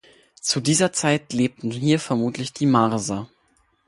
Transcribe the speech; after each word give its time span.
Zu 0.41 0.61
dieser 0.61 0.91
Zeit 0.93 1.31
lebten 1.31 1.69
hier 1.69 1.99
vermutlich 1.99 2.53
die 2.53 2.65
Marser. 2.65 3.29